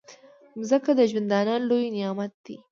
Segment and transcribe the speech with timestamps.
[0.57, 2.57] مځکه د ژوندانه لوی نعمت دی.